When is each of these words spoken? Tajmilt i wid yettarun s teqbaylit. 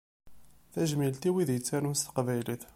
Tajmilt 0.73 1.25
i 1.29 1.31
wid 1.33 1.49
yettarun 1.51 1.95
s 1.97 2.01
teqbaylit. 2.03 2.63